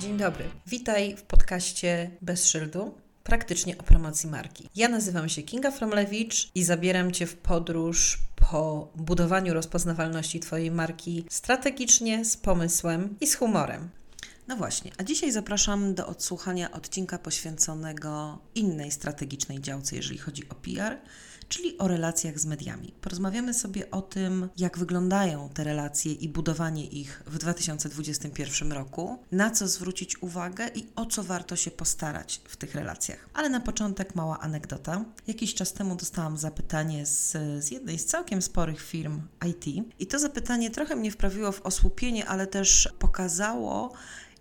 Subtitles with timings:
[0.00, 0.44] Dzień dobry.
[0.66, 4.68] Witaj w podcaście Bez Szyldu, praktycznie o promocji marki.
[4.76, 8.18] Ja nazywam się Kinga Fromlewicz i zabieram Cię w podróż
[8.50, 13.88] po budowaniu rozpoznawalności Twojej marki strategicznie, z pomysłem i z humorem.
[14.48, 20.54] No właśnie, a dzisiaj zapraszam do odsłuchania odcinka poświęconego innej strategicznej działce, jeżeli chodzi o
[20.54, 20.96] PR,
[21.50, 22.94] czyli o relacjach z mediami.
[23.00, 29.50] Porozmawiamy sobie o tym, jak wyglądają te relacje i budowanie ich w 2021 roku, na
[29.50, 33.28] co zwrócić uwagę i o co warto się postarać w tych relacjach.
[33.34, 35.04] Ale na początek mała anegdota.
[35.26, 37.32] Jakiś czas temu dostałam zapytanie z,
[37.64, 42.26] z jednej z całkiem sporych firm IT i to zapytanie trochę mnie wprawiło w osłupienie,
[42.26, 43.92] ale też pokazało,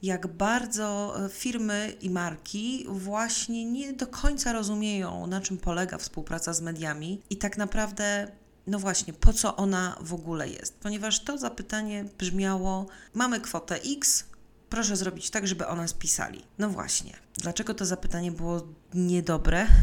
[0.01, 6.53] jak bardzo e, firmy i marki właśnie nie do końca rozumieją, na czym polega współpraca
[6.53, 8.31] z mediami i tak naprawdę
[8.67, 10.79] no właśnie, po co ona w ogóle jest?
[10.79, 14.25] Ponieważ to zapytanie brzmiało: Mamy kwotę X,
[14.69, 16.43] proszę zrobić tak, żeby o nas pisali.
[16.57, 19.67] No właśnie, dlaczego to zapytanie było niedobre?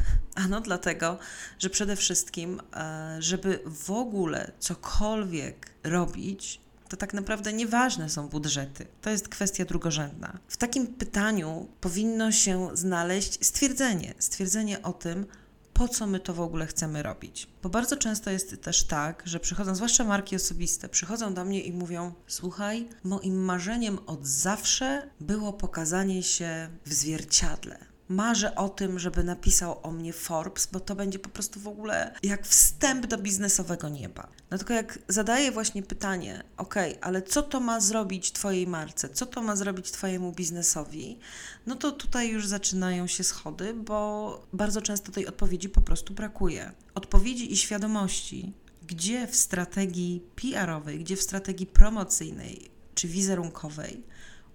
[0.45, 1.19] Ano dlatego,
[1.59, 8.87] że przede wszystkim, e, żeby w ogóle cokolwiek robić, to tak naprawdę nieważne są budżety.
[9.01, 10.39] To jest kwestia drugorzędna.
[10.49, 15.27] W takim pytaniu powinno się znaleźć stwierdzenie, stwierdzenie o tym,
[15.73, 17.49] po co my to w ogóle chcemy robić.
[17.63, 21.73] Bo bardzo często jest też tak, że przychodzą, zwłaszcza marki osobiste, przychodzą do mnie i
[21.73, 29.25] mówią: Słuchaj, moim marzeniem od zawsze było pokazanie się w zwierciadle marzę o tym, żeby
[29.25, 33.89] napisał o mnie Forbes, bo to będzie po prostu w ogóle jak wstęp do biznesowego
[33.89, 34.29] nieba.
[34.51, 39.27] No tylko jak zadaję właśnie pytanie, ok, ale co to ma zrobić Twojej marce, co
[39.27, 41.19] to ma zrobić Twojemu biznesowi,
[41.67, 46.73] no to tutaj już zaczynają się schody, bo bardzo często tej odpowiedzi po prostu brakuje.
[46.95, 48.53] Odpowiedzi i świadomości,
[48.87, 54.03] gdzie w strategii PR-owej, gdzie w strategii promocyjnej czy wizerunkowej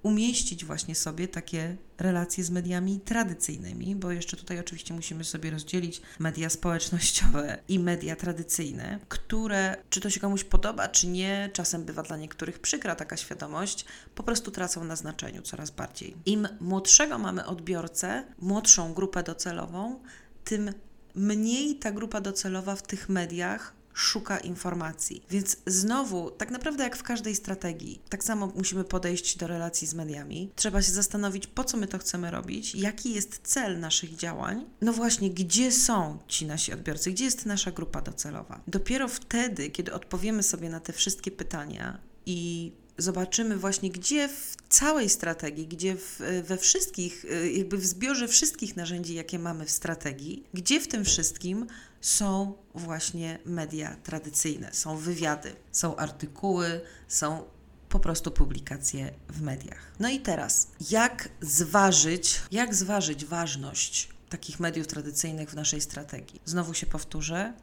[0.03, 6.01] umieścić właśnie sobie takie relacje z mediami tradycyjnymi, bo jeszcze tutaj oczywiście musimy sobie rozdzielić
[6.19, 12.03] media społecznościowe i media tradycyjne, które, czy to się komuś podoba, czy nie, czasem bywa
[12.03, 13.85] dla niektórych przykra taka świadomość,
[14.15, 16.15] po prostu tracą na znaczeniu coraz bardziej.
[16.25, 19.99] Im młodszego mamy odbiorcę, młodszą grupę docelową,
[20.43, 20.73] tym
[21.15, 25.23] mniej ta grupa docelowa w tych mediach szuka informacji.
[25.29, 29.93] Więc znowu, tak naprawdę jak w każdej strategii, tak samo musimy podejść do relacji z
[29.93, 30.51] mediami.
[30.55, 34.65] Trzeba się zastanowić, po co my to chcemy robić, jaki jest cel naszych działań.
[34.81, 38.61] No właśnie, gdzie są ci nasi odbiorcy, gdzie jest nasza grupa docelowa.
[38.67, 45.09] Dopiero wtedy, kiedy odpowiemy sobie na te wszystkie pytania i zobaczymy właśnie, gdzie w całej
[45.09, 50.79] strategii, gdzie w, we wszystkich, jakby w zbiorze wszystkich narzędzi, jakie mamy w strategii, gdzie
[50.79, 51.67] w tym wszystkim
[52.01, 57.43] są właśnie media tradycyjne, są wywiady, są artykuły, są
[57.89, 59.91] po prostu publikacje w mediach.
[59.99, 66.41] No i teraz, jak zważyć, jak zważyć ważność takich mediów tradycyjnych w naszej strategii?
[66.45, 67.53] Znowu się powtórzę,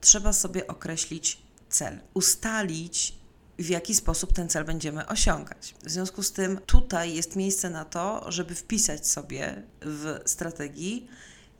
[0.00, 3.20] trzeba sobie określić cel, ustalić
[3.58, 5.74] w jaki sposób ten cel będziemy osiągać.
[5.84, 11.08] W związku z tym tutaj jest miejsce na to, żeby wpisać sobie w strategii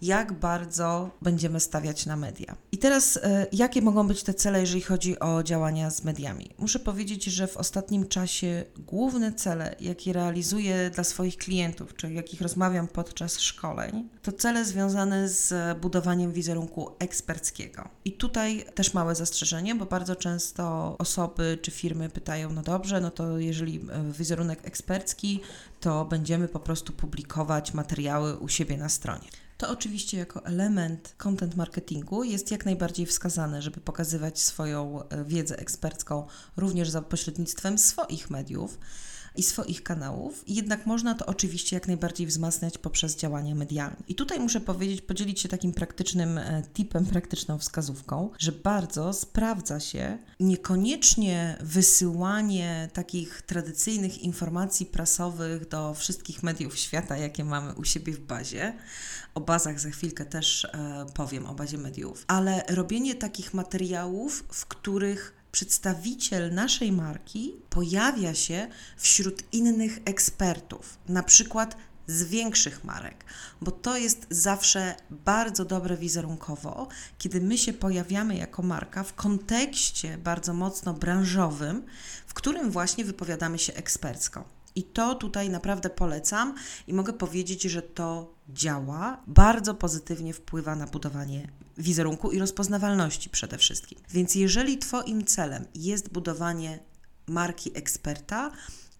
[0.03, 2.57] jak bardzo będziemy stawiać na media.
[2.73, 6.51] I teraz, e, jakie mogą być te cele, jeżeli chodzi o działania z mediami?
[6.59, 12.41] Muszę powiedzieć, że w ostatnim czasie główne cele, jakie realizuję dla swoich klientów, czy jakich
[12.41, 17.89] rozmawiam podczas szkoleń, to cele związane z budowaniem wizerunku eksperckiego.
[18.05, 23.11] I tutaj też małe zastrzeżenie, bo bardzo często osoby czy firmy pytają: No dobrze, no
[23.11, 25.41] to jeżeli e, wizerunek ekspercki,
[25.81, 29.29] to będziemy po prostu publikować materiały u siebie na stronie
[29.61, 35.59] to oczywiście jako element content marketingu jest jak najbardziej wskazane, żeby pokazywać swoją e, wiedzę
[35.59, 36.27] ekspercką
[36.57, 38.79] również za pośrednictwem swoich mediów
[39.37, 43.97] i swoich kanałów, jednak można to oczywiście jak najbardziej wzmacniać poprzez działania medialne.
[44.09, 49.81] I tutaj muszę powiedzieć, podzielić się takim praktycznym e, tipem, praktyczną wskazówką, że bardzo sprawdza
[49.81, 58.13] się niekoniecznie wysyłanie takich tradycyjnych informacji prasowych do wszystkich mediów świata, jakie mamy u siebie
[58.13, 58.73] w bazie.
[59.35, 64.67] O bazach za chwilkę też e, powiem, o bazie mediów, ale robienie takich materiałów, w
[64.67, 71.77] których przedstawiciel naszej marki pojawia się wśród innych ekspertów, na przykład
[72.07, 73.25] z większych marek,
[73.61, 76.89] bo to jest zawsze bardzo dobre wizerunkowo,
[77.19, 81.83] kiedy my się pojawiamy jako marka w kontekście bardzo mocno branżowym,
[82.27, 84.60] w którym właśnie wypowiadamy się ekspercko.
[84.75, 86.55] I to tutaj naprawdę polecam
[86.87, 93.59] i mogę powiedzieć, że to działa, bardzo pozytywnie wpływa na budowanie wizerunku i rozpoznawalności przede
[93.59, 93.99] wszystkim.
[94.11, 96.79] Więc jeżeli Twoim celem jest budowanie
[97.27, 98.51] marki eksperta,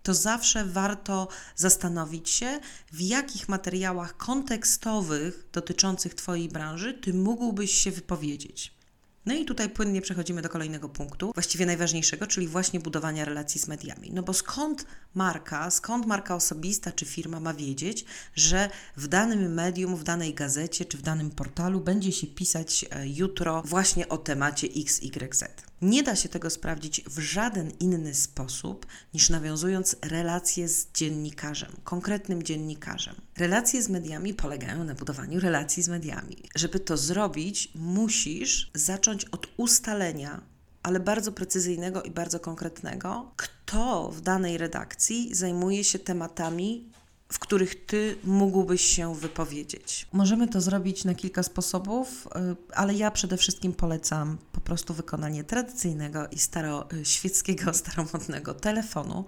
[0.03, 2.61] to zawsze warto zastanowić się,
[2.93, 8.80] w jakich materiałach kontekstowych dotyczących Twojej branży Ty mógłbyś się wypowiedzieć.
[9.27, 13.69] No i tutaj płynnie przechodzimy do kolejnego punktu, właściwie najważniejszego, czyli właśnie budowania relacji z
[13.69, 14.11] mediami.
[14.13, 19.97] No bo skąd marka, skąd marka osobista czy firma ma wiedzieć, że w danym medium,
[19.97, 24.67] w danej gazecie czy w danym portalu będzie się pisać e, jutro właśnie o temacie
[24.67, 25.70] XYZ?
[25.83, 32.43] Nie da się tego sprawdzić w żaden inny sposób niż nawiązując relacje z dziennikarzem, konkretnym
[32.43, 33.15] dziennikarzem.
[33.39, 36.37] Relacje z mediami polegają na budowaniu relacji z mediami.
[36.57, 40.41] Żeby to zrobić, musisz zacząć od ustalenia,
[40.83, 46.91] ale bardzo precyzyjnego i bardzo konkretnego, kto w danej redakcji zajmuje się tematami
[47.33, 50.09] w których ty mógłbyś się wypowiedzieć.
[50.13, 55.45] Możemy to zrobić na kilka sposobów, y, ale ja przede wszystkim polecam po prostu wykonanie
[55.45, 59.25] tradycyjnego i staroświeckiego, staromodnego telefonu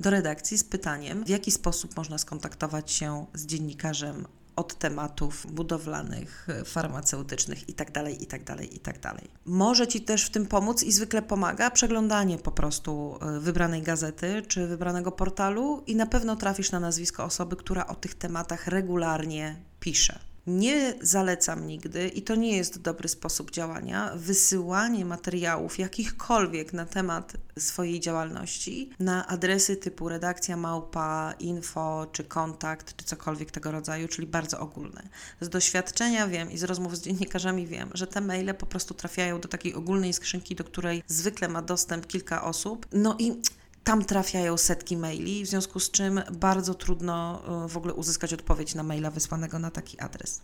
[0.00, 4.26] do redakcji z pytaniem, w jaki sposób można skontaktować się z dziennikarzem
[4.56, 9.14] od tematów budowlanych, farmaceutycznych itd., itd., itd.
[9.44, 14.42] Może Ci też w tym pomóc i zwykle pomaga przeglądanie po prostu e, wybranej gazety
[14.48, 19.56] czy wybranego portalu i na pewno trafisz na nazwisko osoby, która o tych tematach regularnie
[19.80, 20.18] pisze.
[20.46, 27.32] Nie zalecam nigdy, i to nie jest dobry sposób działania, wysyłanie materiałów jakichkolwiek na temat
[27.58, 34.26] swojej działalności na adresy typu redakcja małpa, info czy kontakt, czy cokolwiek tego rodzaju, czyli
[34.26, 35.02] bardzo ogólne.
[35.40, 39.40] Z doświadczenia wiem i z rozmów z dziennikarzami wiem, że te maile po prostu trafiają
[39.40, 42.86] do takiej ogólnej skrzynki, do której zwykle ma dostęp kilka osób.
[42.92, 43.42] No i
[43.86, 48.74] tam trafiają setki maili, w związku z czym bardzo trudno y, w ogóle uzyskać odpowiedź
[48.74, 50.40] na maila wysłanego na taki adres.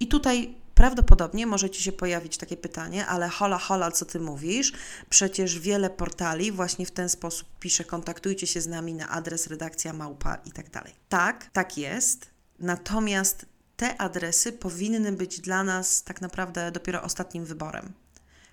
[0.00, 4.72] I tutaj prawdopodobnie może Ci się pojawić takie pytanie, ale hola, hola, co Ty mówisz?
[5.10, 9.92] Przecież wiele portali właśnie w ten sposób pisze, kontaktujcie się z nami na adres redakcja
[9.92, 10.92] małpa i tak dalej.
[11.08, 13.46] Tak, tak jest, natomiast
[13.76, 17.92] te adresy powinny być dla nas tak naprawdę dopiero ostatnim wyborem.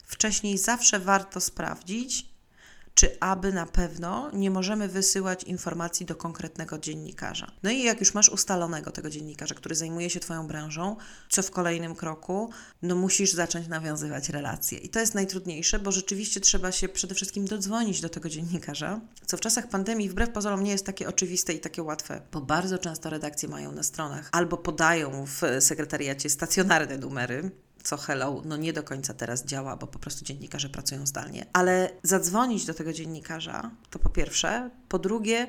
[0.06, 2.30] Wcześniej zawsze warto sprawdzić,
[3.00, 7.52] czy aby na pewno nie możemy wysyłać informacji do konkretnego dziennikarza.
[7.64, 10.96] No i jak już masz ustalonego tego dziennikarza, który zajmuje się Twoją branżą,
[11.30, 12.50] co w kolejnym kroku?
[12.82, 14.78] No musisz zacząć nawiązywać relacje.
[14.78, 19.38] I to jest najtrudniejsze, bo rzeczywiście trzeba się przede wszystkim dodzwonić do tego dziennikarza, co
[19.38, 23.10] w czasach pandemii wbrew pozorom nie jest takie oczywiste i takie łatwe, bo bardzo często
[23.10, 27.52] redakcje mają na stronach albo podają w sekretariacie stacjonarne numery,
[27.84, 31.46] co Hello, no nie do końca teraz działa, bo po prostu dziennikarze pracują zdalnie.
[31.54, 34.70] Ale zadzwonić do tego dziennikarza to po pierwsze.
[34.90, 35.48] Po drugie,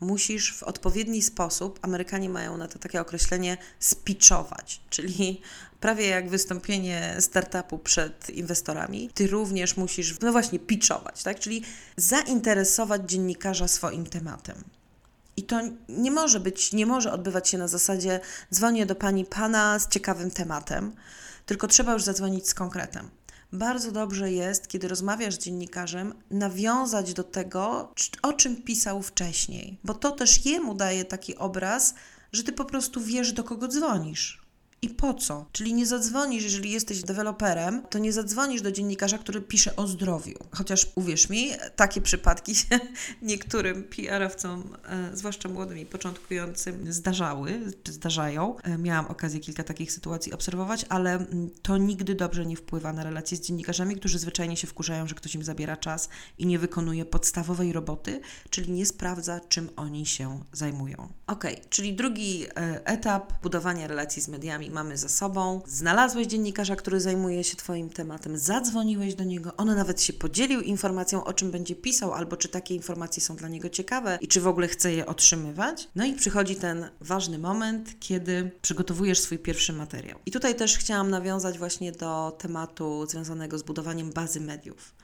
[0.00, 5.40] musisz w odpowiedni sposób, Amerykanie mają na to takie określenie, spitchować, czyli
[5.80, 11.40] prawie jak wystąpienie startupu przed inwestorami, ty również musisz, no właśnie, pitchować, tak?
[11.40, 11.62] Czyli
[11.96, 14.64] zainteresować dziennikarza swoim tematem.
[15.36, 18.20] I to nie może być, nie może odbywać się na zasadzie
[18.54, 20.92] dzwonię do pani pana z ciekawym tematem,
[21.50, 23.10] tylko trzeba już zadzwonić z konkretem.
[23.52, 29.94] Bardzo dobrze jest, kiedy rozmawiasz z dziennikarzem, nawiązać do tego, o czym pisał wcześniej, bo
[29.94, 31.94] to też jemu daje taki obraz,
[32.32, 34.40] że ty po prostu wiesz, do kogo dzwonisz.
[34.82, 35.46] I po co?
[35.52, 40.38] Czyli nie zadzwonisz, jeżeli jesteś deweloperem, to nie zadzwonisz do dziennikarza, który pisze o zdrowiu.
[40.50, 42.80] Chociaż uwierz mi, takie przypadki się
[43.22, 48.56] niektórym PR-owcom, e, zwłaszcza młodym i początkującym, zdarzały, czy zdarzają.
[48.62, 53.04] E, miałam okazję kilka takich sytuacji obserwować, ale mm, to nigdy dobrze nie wpływa na
[53.04, 57.04] relacje z dziennikarzami, którzy zwyczajnie się wkurzają, że ktoś im zabiera czas i nie wykonuje
[57.04, 61.08] podstawowej roboty, czyli nie sprawdza, czym oni się zajmują.
[61.26, 65.60] Ok, czyli drugi e, etap budowania relacji z mediami mamy za sobą.
[65.66, 71.24] Znalazłeś dziennikarza, który zajmuje się Twoim tematem, zadzwoniłeś do niego, on nawet się podzielił informacją,
[71.24, 74.46] o czym będzie pisał, albo czy takie informacje są dla niego ciekawe i czy w
[74.46, 75.88] ogóle chce je otrzymywać.
[75.96, 80.18] No i przychodzi ten ważny moment, kiedy przygotowujesz swój pierwszy materiał.
[80.26, 84.94] I tutaj też chciałam nawiązać właśnie do tematu związanego z budowaniem bazy mediów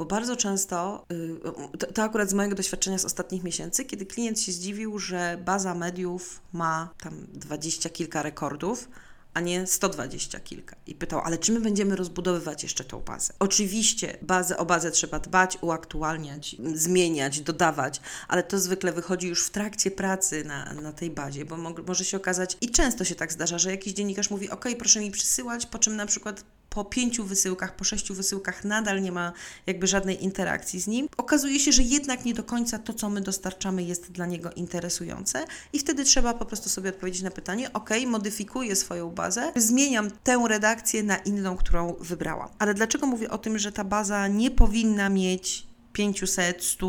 [0.00, 4.40] bo bardzo często, y, to, to, akurat z mojego doświadczenia z ostatnich miesięcy, kiedy klient
[4.40, 8.88] się zdziwił, że baza mediów ma tam dwadzieścia kilka rekordów,
[9.34, 10.76] a nie 120 kilka.
[10.86, 13.32] I pytał, ale czy my będziemy rozbudowywać jeszcze tą bazę?
[13.38, 19.50] Oczywiście bazę, o bazę trzeba dbać, uaktualniać, zmieniać, dodawać, ale to zwykle wychodzi już w
[19.50, 23.32] trakcie pracy na, na tej bazie, bo mo może się okazać, i często się tak
[23.32, 27.24] zdarza, że jakiś dziennikarz mówi, ok, proszę mi przysyłać, po czym na przykład po pięciu
[27.24, 29.32] wysyłkach, po sześciu wysyłkach nadal nie ma
[29.66, 33.20] jakby żadnej interakcji z nim, okazuje się, że jednak nie do końca to, co my
[33.20, 37.90] dostarczamy, jest dla niego interesujące i wtedy trzeba po prostu sobie odpowiedzieć na pytanie, ok,
[38.06, 42.48] modyfikuję swoją bazę, zmieniam tę redakcję na inną, którą wybrałam.
[42.58, 46.86] Ale dlaczego mówię o tym, że ta baza nie powinna mieć 500, 100,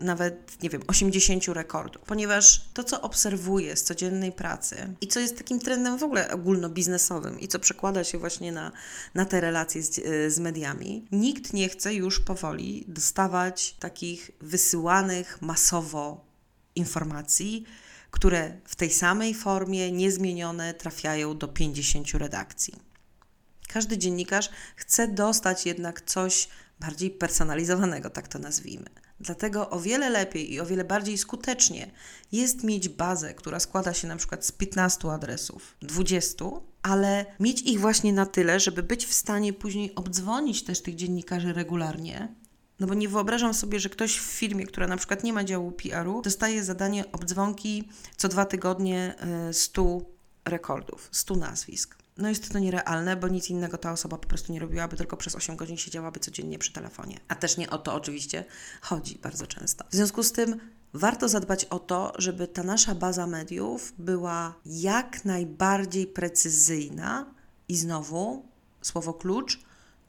[0.00, 5.38] nawet, nie wiem, 80 rekordów, ponieważ to, co obserwuję z codziennej pracy i co jest
[5.38, 8.72] takim trendem w ogóle ogólnobiznesowym i co przekłada się właśnie na,
[9.14, 9.94] na te relacje z,
[10.34, 16.24] z mediami, nikt nie chce już powoli dostawać takich wysyłanych masowo
[16.74, 17.64] informacji,
[18.10, 22.74] które w tej samej formie, niezmienione, trafiają do 50 redakcji.
[23.68, 26.48] Każdy dziennikarz chce dostać jednak coś
[26.80, 28.90] bardziej personalizowanego, tak to nazwijmy.
[29.20, 31.90] Dlatego o wiele lepiej i o wiele bardziej skutecznie
[32.32, 36.44] jest mieć bazę, która składa się na przykład z 15 adresów, 20,
[36.82, 41.52] ale mieć ich właśnie na tyle, żeby być w stanie później obdzwonić też tych dziennikarzy
[41.52, 42.28] regularnie.
[42.80, 45.72] No bo nie wyobrażam sobie, że ktoś w firmie, która na przykład nie ma działu
[45.72, 49.14] PR-u, dostaje zadanie obdzwonki co dwa tygodnie
[49.52, 51.96] 100 e, rekordów, 100 nazwisk.
[52.18, 55.34] No jest to nierealne, bo nic innego ta osoba po prostu nie robiłaby, tylko przez
[55.34, 57.20] 8 godzin siedziałaby codziennie przy telefonie.
[57.28, 58.44] A też nie o to oczywiście
[58.80, 59.84] chodzi bardzo często.
[59.90, 60.60] W związku z tym
[60.94, 67.34] warto zadbać o to, żeby ta nasza baza mediów była jak najbardziej precyzyjna
[67.68, 68.48] i znowu
[68.82, 69.60] słowo klucz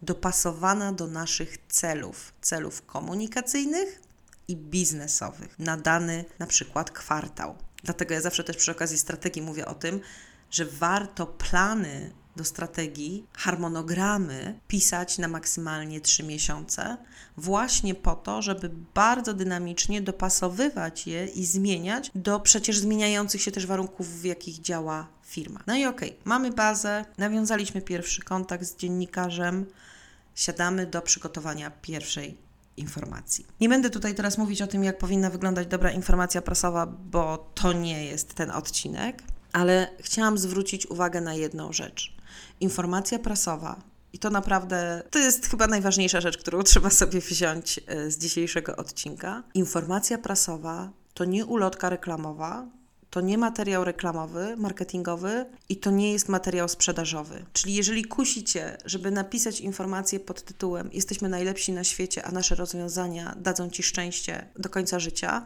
[0.02, 4.02] dopasowana do naszych celów, celów komunikacyjnych
[4.48, 7.56] i biznesowych na dany na przykład kwartał.
[7.84, 10.02] Dlatego ja zawsze też przy okazji strategii mówię o tym,
[10.52, 16.98] że warto plany do strategii, harmonogramy pisać na maksymalnie 3 miesiące,
[17.38, 23.66] właśnie po to, żeby bardzo dynamicznie dopasowywać je i zmieniać do przecież zmieniających się też
[23.66, 25.60] warunków, w jakich działa firma.
[25.68, 29.66] No i okej, okay, mamy bazę, nawiązaliśmy pierwszy kontakt z dziennikarzem,
[30.36, 32.38] siadamy do przygotowania pierwszej
[32.78, 33.46] informacji.
[33.62, 37.74] Nie będę tutaj teraz mówić o tym, jak powinna wyglądać dobra informacja prasowa, bo to
[37.74, 42.14] nie jest ten odcinek ale chciałam zwrócić uwagę na jedną rzecz.
[42.60, 43.82] Informacja prasowa,
[44.14, 48.76] i to naprawdę to jest chyba najważniejsza rzecz, którą trzeba sobie wziąć e, z dzisiejszego
[48.76, 49.44] odcinka.
[49.54, 52.66] Informacja prasowa to nie ulotka reklamowa,
[53.10, 57.46] to nie materiał reklamowy, marketingowy i to nie jest materiał sprzedażowy.
[57.54, 63.36] Czyli jeżeli kusicie, żeby napisać informację pod tytułem Jesteśmy najlepsi na świecie, a nasze rozwiązania
[63.38, 65.46] dadzą Ci szczęście do końca życia,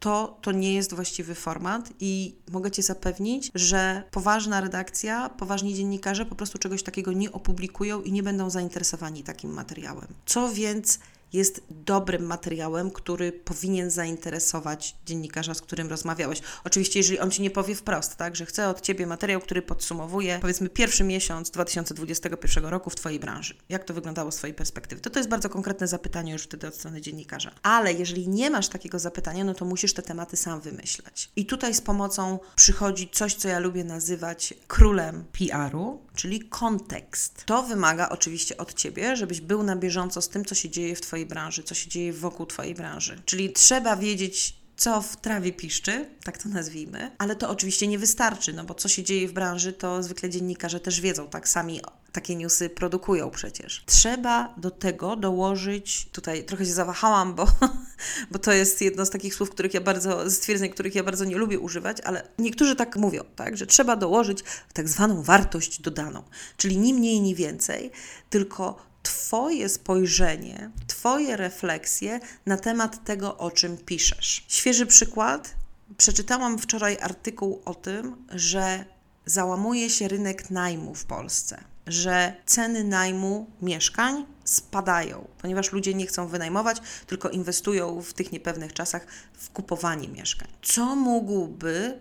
[0.00, 6.26] to, to nie jest właściwy format i mogę Cię zapewnić, że poważna redakcja, poważni dziennikarze
[6.26, 10.06] po prostu czegoś takiego nie opublikują i nie będą zainteresowani takim materiałem.
[10.26, 10.98] Co więc
[11.32, 16.40] jest dobrym materiałem, który powinien zainteresować dziennikarza, z którym rozmawiałeś.
[16.64, 20.38] Oczywiście, jeżeli on ci nie powie wprost, tak, że chce od ciebie materiał, który podsumowuje,
[20.40, 23.54] powiedzmy, pierwszy miesiąc 2021 roku w Twojej branży.
[23.68, 25.00] Jak to wyglądało z Twojej perspektywy?
[25.00, 27.50] To to jest bardzo konkretne zapytanie już wtedy od strony dziennikarza.
[27.62, 31.30] Ale jeżeli nie masz takiego zapytania, no to musisz te tematy sam wymyśleć.
[31.36, 37.44] I tutaj z pomocą przychodzi coś, co ja lubię nazywać królem PR-u, czyli kontekst.
[37.44, 41.00] To wymaga oczywiście od Ciebie, żebyś był na bieżąco z tym, co się dzieje w
[41.00, 43.22] Twojej branży, co się dzieje wokół Twojej branży.
[43.24, 48.52] Czyli trzeba wiedzieć, co w trawie piszczy, tak to nazwijmy, ale to oczywiście nie wystarczy,
[48.52, 51.80] no bo co się dzieje w branży, to zwykle dziennikarze też wiedzą, tak sami
[52.12, 53.82] takie newsy produkują przecież.
[53.86, 57.46] Trzeba do tego dołożyć, tutaj trochę się zawahałam, bo,
[58.30, 61.36] bo to jest jedno z takich słów, których ja bardzo, stwierdzeń, których ja bardzo nie
[61.36, 66.22] lubię używać, ale niektórzy tak mówią, tak, że trzeba dołożyć tak zwaną wartość dodaną,
[66.56, 67.90] czyli ni mniej, ni więcej,
[68.30, 74.44] tylko Twoje spojrzenie, Twoje refleksje na temat tego, o czym piszesz.
[74.48, 75.54] Świeży przykład.
[75.96, 78.84] Przeczytałam wczoraj artykuł o tym, że
[79.26, 86.28] załamuje się rynek najmu w Polsce, że ceny najmu mieszkań spadają, ponieważ ludzie nie chcą
[86.28, 90.48] wynajmować, tylko inwestują w tych niepewnych czasach w kupowanie mieszkań.
[90.62, 92.00] Co mógłby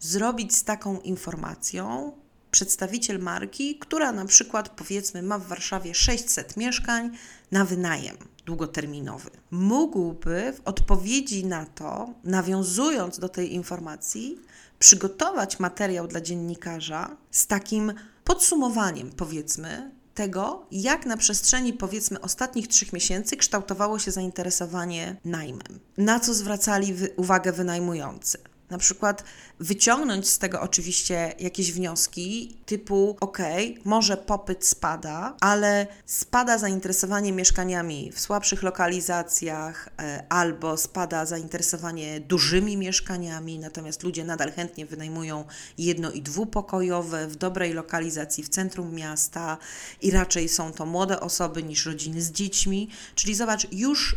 [0.00, 2.12] zrobić z taką informacją
[2.52, 7.10] przedstawiciel marki, która na przykład powiedzmy ma w Warszawie 600 mieszkań
[7.50, 8.16] na wynajem
[8.46, 9.30] długoterminowy.
[9.50, 14.38] Mógłby w odpowiedzi na to, nawiązując do tej informacji,
[14.78, 17.92] przygotować materiał dla dziennikarza z takim
[18.24, 26.20] podsumowaniem, powiedzmy, tego, jak na przestrzeni powiedzmy ostatnich trzech miesięcy kształtowało się zainteresowanie najmem, na
[26.20, 28.38] co zwracali uwagę wynajmujący
[28.72, 29.24] na przykład
[29.60, 33.38] wyciągnąć z tego oczywiście jakieś wnioski typu: OK,
[33.84, 42.76] może popyt spada, ale spada zainteresowanie mieszkaniami w słabszych lokalizacjach, e, albo spada zainteresowanie dużymi
[42.76, 45.44] mieszkaniami, natomiast ludzie nadal chętnie wynajmują
[45.78, 49.58] jedno i dwupokojowe w dobrej lokalizacji w centrum miasta
[50.02, 52.88] i raczej są to młode osoby niż rodziny z dziećmi.
[53.14, 54.16] Czyli zobacz, już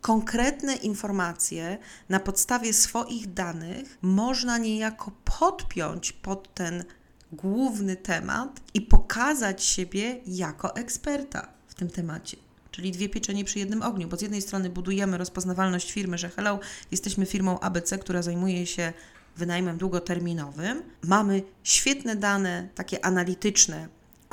[0.00, 1.78] konkretne informacje
[2.08, 6.84] na podstawie swoich danych można niejako podpiąć pod ten
[7.32, 12.36] główny temat i pokazać siebie jako eksperta w tym temacie.
[12.70, 16.60] czyli dwie pieczenie przy jednym ogniu, bo z jednej strony budujemy rozpoznawalność firmy, że hello,
[16.90, 18.92] jesteśmy firmą ABC, która zajmuje się
[19.36, 20.82] wynajmem długoterminowym.
[21.02, 23.88] Mamy świetne dane, takie analityczne,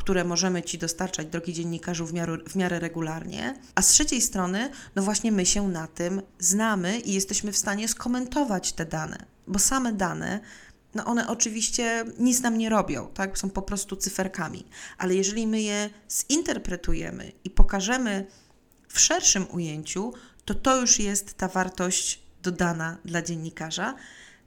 [0.08, 4.70] które możemy Ci dostarczać, drogi dziennikarzu, w miarę, w miarę regularnie, a z trzeciej strony,
[4.96, 9.60] no właśnie my się na tym znamy i jesteśmy w stanie skomentować te dane, bo
[9.60, 10.40] same dane
[10.96, 13.38] no one oczywiście nic nam nie robią, tak?
[13.38, 14.68] Są po prostu cyferkami.
[14.98, 15.90] Ale jeżeli my je
[16.32, 18.26] zinterpretujemy i pokażemy
[18.88, 20.14] w szerszym ujęciu,
[20.46, 23.96] to to już jest ta wartość dodana dla dziennikarza,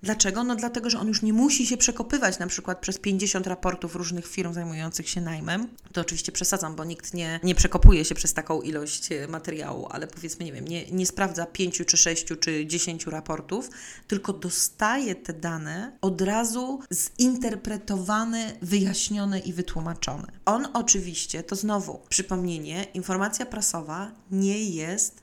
[0.03, 0.45] Dlaczego?
[0.45, 4.27] No dlatego, że on już nie musi się przekopywać na przykład przez 50 raportów różnych
[4.27, 5.69] firm zajmujących się najmem.
[5.93, 10.07] To oczywiście przesadzam, bo nikt nie, nie przekopuje się przez taką ilość e, materiału, ale
[10.07, 13.71] powiedzmy, nie wiem, nie, nie sprawdza 5 czy 6 czy 10 raportów,
[14.07, 16.81] tylko dostaje te dane od razu
[17.21, 20.33] zinterpretowane, wyjaśnione i wytłumaczone.
[20.45, 25.23] On oczywiście, to znowu przypomnienie, informacja prasowa nie jest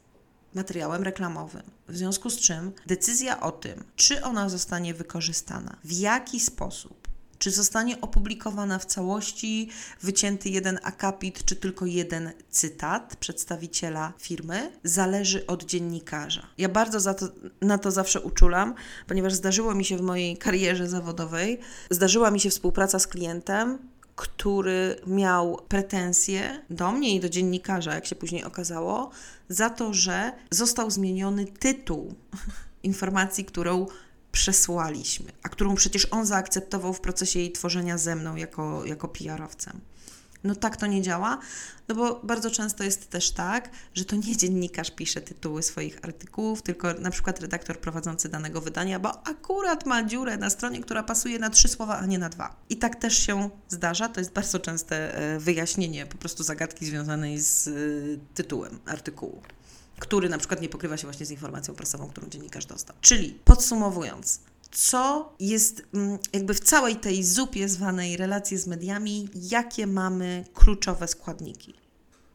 [0.54, 1.77] materiałem reklamowym.
[1.90, 7.08] W związku z czym decyzja o tym, czy ona zostanie wykorzystana, w jaki sposób,
[7.40, 9.70] czy zostanie opublikowana w całości,
[10.02, 16.48] wycięty jeden akapit, czy tylko jeden cytat przedstawiciela firmy, zależy od dziennikarza.
[16.58, 17.30] Ja bardzo to,
[17.62, 18.74] na to zawsze uczulam,
[19.08, 23.78] ponieważ zdarzyło mi się w mojej karierze zawodowej, zdarzyła mi się współpraca z klientem,
[24.18, 29.10] który miał pretensje do mnie i do dziennikarza, jak się później okazało,
[29.50, 32.14] za to, że został zmieniony tytuł
[32.84, 33.86] informacji, którą
[34.32, 39.80] przesłaliśmy, a którą przecież on zaakceptował w procesie jej tworzenia ze mną jako, jako PR-owcem.
[40.44, 41.40] No tak to nie działa,
[41.88, 46.62] no bo bardzo często jest też tak, że to nie dziennikarz pisze tytuły swoich artykułów,
[46.62, 51.40] tylko na przykład redaktor prowadzący danego wydania, bo akurat ma dziurę na stronie, która pasuje
[51.40, 52.56] na trzy słowa, a nie na dwa.
[52.70, 57.40] I tak też się zdarza, to jest bardzo częste e, wyjaśnienie po prostu zagadki związanej
[57.40, 57.72] z e,
[58.34, 59.42] tytułem artykułu
[60.00, 62.96] który na przykład nie pokrywa się właśnie z informacją prasową, którą dziennikarz dostał.
[63.02, 64.40] Czyli podsumowując,
[64.78, 71.08] co jest mm, jakby w całej tej zupie zwanej relacje z mediami, jakie mamy kluczowe
[71.08, 71.74] składniki.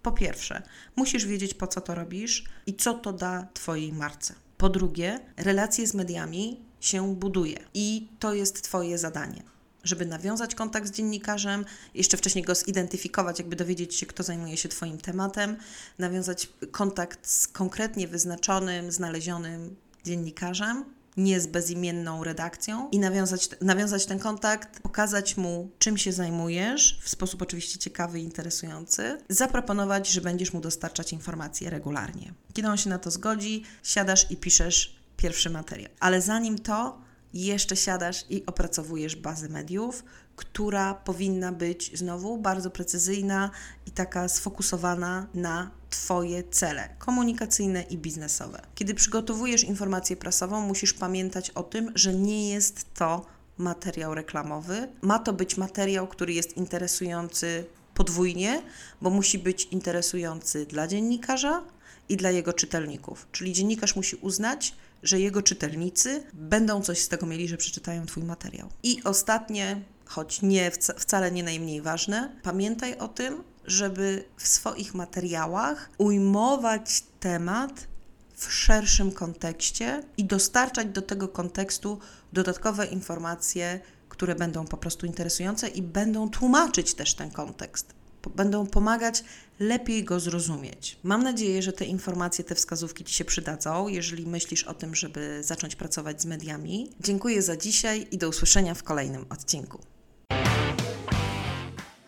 [0.02, 0.62] Po pierwsze,
[0.96, 4.34] musisz wiedzieć, po co to robisz i co to da Twojej marce.
[4.56, 9.42] Po drugie, relacje z mediami się buduje i to jest Twoje zadanie.
[9.84, 14.68] Żeby nawiązać kontakt z dziennikarzem, jeszcze wcześniej go zidentyfikować, jakby dowiedzieć się, kto zajmuje się
[14.68, 15.56] Twoim tematem,
[15.98, 20.84] nawiązać kontakt z konkretnie wyznaczonym, znalezionym dziennikarzem,
[21.16, 27.08] nie z bezimienną redakcją i nawiązać, nawiązać ten kontakt, pokazać mu, czym się zajmujesz, w
[27.08, 32.34] sposób oczywiście ciekawy i interesujący, zaproponować, że będziesz mu dostarczać informacje regularnie.
[32.52, 35.90] Kiedy on się na to zgodzi, siadasz i piszesz pierwszy materiał.
[36.00, 37.00] Ale zanim to,
[37.34, 40.04] jeszcze siadasz i opracowujesz bazę mediów,
[40.36, 43.50] która powinna być znowu bardzo precyzyjna
[43.86, 48.62] i taka sfokusowana na Twoje cele komunikacyjne i biznesowe.
[48.74, 53.26] Kiedy przygotowujesz informację prasową, musisz pamiętać o tym, że nie jest to
[53.58, 54.88] materiał reklamowy.
[55.02, 58.62] Ma to być materiał, który jest interesujący podwójnie,
[59.00, 61.62] bo musi być interesujący dla dziennikarza
[62.08, 63.26] i dla jego czytelników.
[63.32, 68.22] Czyli dziennikarz musi uznać, że jego czytelnicy będą coś z tego mieli, że przeczytają Twój
[68.22, 68.68] materiał.
[68.82, 75.90] I ostatnie, choć nie wcale nie najmniej ważne, pamiętaj o tym, żeby w swoich materiałach
[75.98, 77.86] ujmować temat
[78.34, 81.98] w szerszym kontekście i dostarczać do tego kontekstu
[82.32, 87.94] dodatkowe informacje, które będą po prostu interesujące i będą tłumaczyć też ten kontekst
[88.30, 89.24] będą pomagać
[89.60, 90.98] lepiej go zrozumieć.
[91.02, 95.42] Mam nadzieję, że te informacje, te wskazówki Ci się przydadzą, jeżeli myślisz o tym, żeby
[95.42, 96.90] zacząć pracować z mediami.
[97.00, 99.91] Dziękuję za dzisiaj i do usłyszenia w kolejnym odcinku.